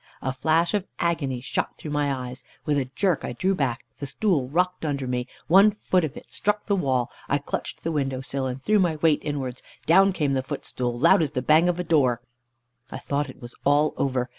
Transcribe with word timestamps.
A 0.23 0.33
flash 0.33 0.73
of 0.73 0.87
agony 0.97 1.41
shot 1.41 1.77
through 1.77 1.91
my 1.91 2.11
eyes. 2.11 2.43
With 2.65 2.79
a 2.79 2.85
jerk 2.95 3.23
I 3.23 3.33
drew 3.33 3.53
back, 3.53 3.85
the 3.99 4.07
stool 4.07 4.49
rocked 4.49 4.83
under 4.83 5.05
me, 5.05 5.27
one 5.45 5.69
foot 5.69 6.03
of 6.03 6.17
it 6.17 6.33
struck 6.33 6.65
the 6.65 6.75
wall. 6.75 7.11
I 7.29 7.37
clutched 7.37 7.83
the 7.83 7.91
window 7.91 8.21
sill, 8.21 8.47
and 8.47 8.59
threw 8.59 8.79
my 8.79 8.95
weight 8.95 9.19
inwards. 9.21 9.61
Down 9.85 10.11
came 10.11 10.33
the 10.33 10.41
foot 10.41 10.61
of 10.61 10.63
the 10.63 10.67
stool, 10.69 10.97
loud 10.97 11.21
as 11.21 11.33
the 11.33 11.43
bang 11.43 11.69
of 11.69 11.79
a 11.79 11.83
door. 11.83 12.19
I 12.89 12.97
thought 12.97 13.29
it 13.29 13.43
was 13.43 13.53
all 13.63 13.93
over. 13.95 14.27